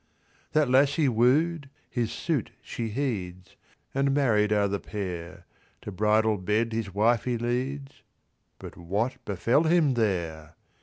That 0.53 0.67
lass 0.67 0.95
he 0.95 1.07
wooed, 1.07 1.69
his 1.87 2.11
suit 2.11 2.49
she 2.63 2.87
heeds, 2.87 3.55
And 3.93 4.15
married 4.15 4.51
are 4.51 4.67
the 4.67 4.79
pair; 4.79 5.45
To 5.83 5.91
bridal 5.91 6.39
bed 6.39 6.73
his 6.73 6.91
wife 6.91 7.25
he 7.25 7.37
leads— 7.37 8.01
But 8.57 8.75
what 8.77 9.23
befell 9.25 9.65
him 9.65 9.93
there? 9.93 10.55